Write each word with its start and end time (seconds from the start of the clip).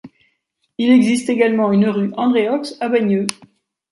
Il 0.79 0.89
existe 0.89 1.29
également 1.29 1.71
une 1.71 1.87
rue 1.87 2.11
André-Ox 2.17 2.75
à 2.81 2.89
Bagneux. 2.89 3.27